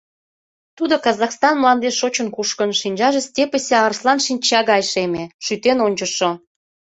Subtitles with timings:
[0.77, 6.31] Тудо Казахстан мландеш шочын-кушкын, шинчаже степьысе арслан шинча гай шеме, шӱтен ончышо.